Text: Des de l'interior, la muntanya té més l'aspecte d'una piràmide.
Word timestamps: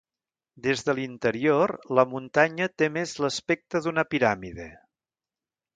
Des 0.67 0.79
de 0.87 0.95
l'interior, 0.99 1.73
la 1.99 2.07
muntanya 2.15 2.69
té 2.83 2.91
més 2.97 3.17
l'aspecte 3.27 3.83
d'una 3.87 4.07
piràmide. 4.15 4.69